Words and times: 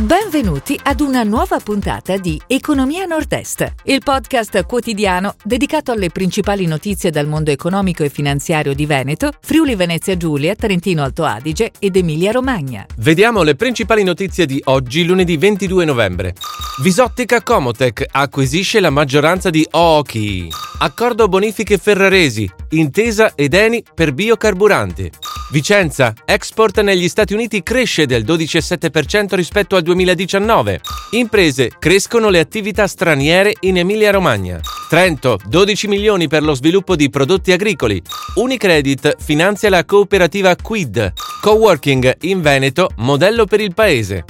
Benvenuti 0.00 0.80
ad 0.82 1.00
una 1.00 1.24
nuova 1.24 1.58
puntata 1.58 2.16
di 2.16 2.40
Economia 2.46 3.04
Nord-Est, 3.04 3.74
il 3.84 4.00
podcast 4.02 4.64
quotidiano 4.64 5.34
dedicato 5.44 5.92
alle 5.92 6.08
principali 6.08 6.64
notizie 6.64 7.10
dal 7.10 7.26
mondo 7.26 7.50
economico 7.50 8.02
e 8.02 8.08
finanziario 8.08 8.72
di 8.72 8.86
Veneto, 8.86 9.30
Friuli 9.42 9.74
Venezia 9.74 10.16
Giulia, 10.16 10.54
Trentino 10.54 11.02
Alto 11.02 11.24
Adige 11.24 11.72
ed 11.78 11.96
Emilia 11.96 12.30
Romagna. 12.32 12.86
Vediamo 12.96 13.42
le 13.42 13.56
principali 13.56 14.02
notizie 14.02 14.46
di 14.46 14.58
oggi, 14.64 15.04
lunedì 15.04 15.36
22 15.36 15.84
novembre. 15.84 16.34
Visottica 16.82 17.42
Comotec 17.42 18.06
acquisisce 18.10 18.80
la 18.80 18.88
maggioranza 18.88 19.50
di 19.50 19.66
Oki. 19.70 20.48
Accordo 20.78 21.28
bonifiche 21.28 21.76
Ferraresi, 21.76 22.50
intesa 22.70 23.34
ed 23.34 23.52
Eni 23.52 23.84
per 23.94 24.14
biocarburanti. 24.14 25.10
Vicenza, 25.50 26.14
export 26.26 26.80
negli 26.80 27.08
Stati 27.08 27.34
Uniti 27.34 27.64
cresce 27.64 28.06
del 28.06 28.24
12,7% 28.24 29.34
rispetto 29.34 29.74
al 29.74 29.82
2019. 29.82 30.80
Imprese, 31.10 31.72
crescono 31.76 32.28
le 32.28 32.38
attività 32.38 32.86
straniere 32.86 33.54
in 33.60 33.78
Emilia-Romagna. 33.78 34.60
Trento, 34.88 35.40
12 35.44 35.88
milioni 35.88 36.28
per 36.28 36.44
lo 36.44 36.54
sviluppo 36.54 36.94
di 36.94 37.10
prodotti 37.10 37.50
agricoli. 37.50 38.00
Unicredit 38.36 39.16
finanzia 39.18 39.70
la 39.70 39.84
cooperativa 39.84 40.54
Quid. 40.54 41.12
Coworking 41.40 42.18
in 42.20 42.42
Veneto, 42.42 42.90
modello 42.98 43.44
per 43.44 43.60
il 43.60 43.74
paese. 43.74 44.24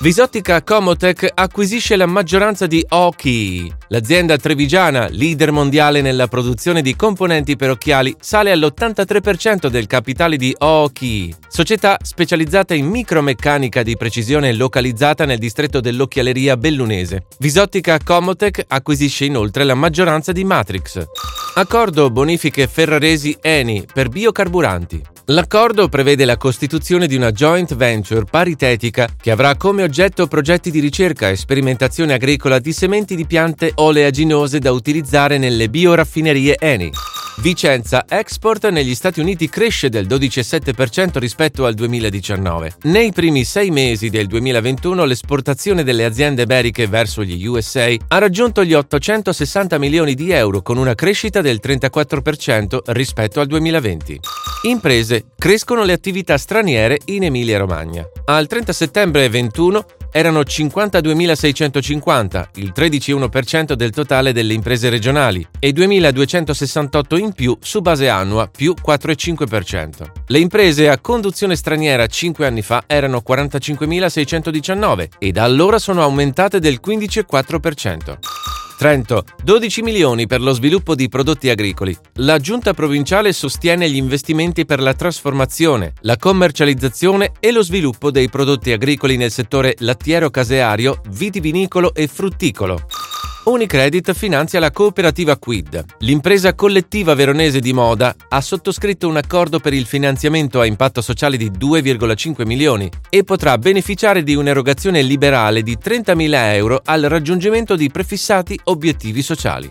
Visottica 0.00 0.62
Comotec 0.62 1.26
acquisisce 1.32 1.96
la 1.96 2.04
maggioranza 2.04 2.66
di 2.66 2.84
Oki. 2.90 3.72
L'azienda 3.88 4.36
trevigiana, 4.36 5.08
leader 5.08 5.52
mondiale 5.52 6.02
nella 6.02 6.26
produzione 6.26 6.82
di 6.82 6.94
componenti 6.94 7.56
per 7.56 7.70
occhiali, 7.70 8.14
sale 8.20 8.50
all'83% 8.50 9.68
del 9.68 9.86
capitale 9.86 10.36
di 10.36 10.54
Oki, 10.58 11.34
società 11.48 11.96
specializzata 12.02 12.74
in 12.74 12.88
micromeccanica 12.88 13.82
di 13.82 13.96
precisione 13.96 14.52
localizzata 14.52 15.24
nel 15.24 15.38
distretto 15.38 15.80
dell'occhialeria 15.80 16.58
bellunese. 16.58 17.24
Visottica 17.38 17.98
Comotec 17.98 18.64
acquisisce 18.68 19.24
inoltre 19.24 19.64
la 19.64 19.74
maggioranza 19.74 20.30
di 20.30 20.44
Matrix. 20.44 21.06
Accordo 21.54 22.10
bonifiche 22.10 22.66
Ferraresi 22.66 23.34
Eni 23.40 23.86
per 23.90 24.10
biocarburanti. 24.10 25.14
L'accordo 25.30 25.88
prevede 25.88 26.24
la 26.24 26.36
costituzione 26.36 27.08
di 27.08 27.16
una 27.16 27.32
joint 27.32 27.74
venture 27.74 28.24
paritetica 28.30 29.08
che 29.20 29.32
avrà 29.32 29.56
come 29.56 29.82
oggetto 29.82 30.28
progetti 30.28 30.70
di 30.70 30.78
ricerca 30.78 31.28
e 31.28 31.34
sperimentazione 31.34 32.12
agricola 32.12 32.60
di 32.60 32.72
sementi 32.72 33.16
di 33.16 33.26
piante 33.26 33.72
oleaginose 33.74 34.60
da 34.60 34.70
utilizzare 34.70 35.36
nelle 35.36 35.68
bioraffinerie 35.68 36.56
Eni. 36.60 36.92
Vicenza 37.38 38.06
Export 38.08 38.68
negli 38.70 38.94
Stati 38.94 39.20
Uniti 39.20 39.48
cresce 39.50 39.90
del 39.90 40.06
12,7% 40.06 41.18
rispetto 41.18 41.66
al 41.66 41.74
2019. 41.74 42.76
Nei 42.84 43.12
primi 43.12 43.44
sei 43.44 43.70
mesi 43.70 44.08
del 44.08 44.26
2021 44.26 45.04
l'esportazione 45.04 45.84
delle 45.84 46.04
aziende 46.04 46.42
iberiche 46.42 46.86
verso 46.86 47.22
gli 47.22 47.44
USA 47.44 47.94
ha 48.08 48.18
raggiunto 48.18 48.64
gli 48.64 48.72
860 48.72 49.78
milioni 49.78 50.14
di 50.14 50.30
euro 50.30 50.62
con 50.62 50.78
una 50.78 50.94
crescita 50.94 51.42
del 51.42 51.60
34% 51.62 52.78
rispetto 52.86 53.40
al 53.40 53.46
2020. 53.46 54.20
Imprese, 54.62 55.26
crescono 55.38 55.84
le 55.84 55.92
attività 55.92 56.38
straniere 56.38 56.98
in 57.06 57.24
Emilia-Romagna. 57.24 58.04
Al 58.24 58.46
30 58.46 58.72
settembre 58.72 59.28
21 59.28 59.86
erano 60.16 60.40
52.650, 60.40 62.48
il 62.54 62.72
13,1% 62.74 63.74
del 63.74 63.90
totale 63.90 64.32
delle 64.32 64.54
imprese 64.54 64.88
regionali, 64.88 65.46
e 65.58 65.72
2.268 65.72 67.18
in 67.18 67.34
più 67.34 67.54
su 67.60 67.82
base 67.82 68.08
annua, 68.08 68.48
più 68.48 68.74
4,5%. 68.82 70.10
Le 70.28 70.38
imprese 70.38 70.88
a 70.88 70.98
conduzione 70.98 71.54
straniera 71.54 72.06
5 72.06 72.46
anni 72.46 72.62
fa 72.62 72.84
erano 72.86 73.22
45.619 73.28 75.08
e 75.18 75.32
da 75.32 75.42
allora 75.42 75.78
sono 75.78 76.00
aumentate 76.00 76.60
del 76.60 76.80
15,4%. 76.82 78.45
Trento, 78.76 79.24
12 79.42 79.80
milioni 79.80 80.26
per 80.26 80.42
lo 80.42 80.52
sviluppo 80.52 80.94
di 80.94 81.08
prodotti 81.08 81.48
agricoli. 81.48 81.96
La 82.16 82.38
giunta 82.38 82.74
provinciale 82.74 83.32
sostiene 83.32 83.88
gli 83.88 83.96
investimenti 83.96 84.66
per 84.66 84.80
la 84.80 84.92
trasformazione, 84.92 85.94
la 86.00 86.18
commercializzazione 86.18 87.32
e 87.40 87.52
lo 87.52 87.62
sviluppo 87.62 88.10
dei 88.10 88.28
prodotti 88.28 88.72
agricoli 88.72 89.16
nel 89.16 89.30
settore 89.30 89.76
lattiero-caseario, 89.78 91.00
vitivinicolo 91.08 91.94
e 91.94 92.06
frutticolo. 92.06 92.86
Unicredit 93.46 94.12
finanzia 94.12 94.58
la 94.58 94.72
cooperativa 94.72 95.36
Quid. 95.36 95.84
L'impresa 96.00 96.56
collettiva 96.56 97.14
veronese 97.14 97.60
di 97.60 97.72
moda 97.72 98.12
ha 98.28 98.40
sottoscritto 98.40 99.06
un 99.06 99.16
accordo 99.16 99.60
per 99.60 99.72
il 99.72 99.86
finanziamento 99.86 100.58
a 100.58 100.66
impatto 100.66 101.00
sociale 101.00 101.36
di 101.36 101.52
2,5 101.52 102.44
milioni 102.44 102.90
e 103.08 103.22
potrà 103.22 103.56
beneficiare 103.56 104.24
di 104.24 104.34
un'erogazione 104.34 105.00
liberale 105.00 105.62
di 105.62 105.78
30.000 105.80 106.54
euro 106.54 106.80
al 106.84 107.02
raggiungimento 107.02 107.76
di 107.76 107.88
prefissati 107.88 108.58
obiettivi 108.64 109.22
sociali. 109.22 109.70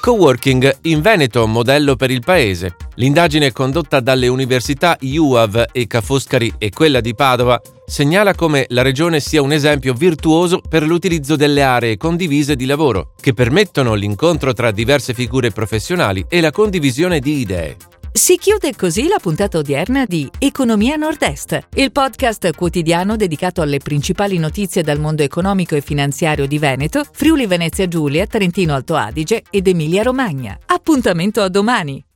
Coworking 0.00 0.78
in 0.82 1.00
Veneto, 1.00 1.44
modello 1.48 1.96
per 1.96 2.12
il 2.12 2.22
paese. 2.24 2.76
L'indagine 2.94 3.50
condotta 3.50 3.98
dalle 3.98 4.28
università 4.28 4.96
IUAV 5.00 5.70
e 5.72 5.88
Ca' 5.88 6.02
Foscari 6.02 6.54
e 6.56 6.70
quella 6.70 7.00
di 7.00 7.16
Padova 7.16 7.60
segnala 7.88 8.34
come 8.34 8.66
la 8.68 8.82
regione 8.82 9.18
sia 9.18 9.42
un 9.42 9.52
esempio 9.52 9.94
virtuoso 9.94 10.60
per 10.60 10.82
l'utilizzo 10.82 11.34
delle 11.34 11.62
aree 11.62 11.96
condivise 11.96 12.54
di 12.54 12.66
lavoro, 12.66 13.14
che 13.20 13.32
permettono 13.32 13.94
l'incontro 13.94 14.52
tra 14.52 14.70
diverse 14.70 15.14
figure 15.14 15.50
professionali 15.50 16.24
e 16.28 16.40
la 16.40 16.50
condivisione 16.50 17.18
di 17.18 17.38
idee. 17.38 17.76
Si 18.12 18.36
chiude 18.36 18.74
così 18.74 19.06
la 19.06 19.18
puntata 19.20 19.58
odierna 19.58 20.04
di 20.04 20.28
Economia 20.38 20.96
Nord-Est, 20.96 21.68
il 21.76 21.92
podcast 21.92 22.52
quotidiano 22.54 23.16
dedicato 23.16 23.62
alle 23.62 23.78
principali 23.78 24.38
notizie 24.38 24.82
dal 24.82 24.98
mondo 24.98 25.22
economico 25.22 25.76
e 25.76 25.80
finanziario 25.80 26.46
di 26.46 26.58
Veneto, 26.58 27.04
Friuli 27.10 27.46
Venezia 27.46 27.86
Giulia, 27.86 28.26
Trentino 28.26 28.74
Alto 28.74 28.96
Adige 28.96 29.44
ed 29.50 29.68
Emilia 29.68 30.02
Romagna. 30.02 30.58
Appuntamento 30.66 31.40
a 31.42 31.48
domani! 31.48 32.07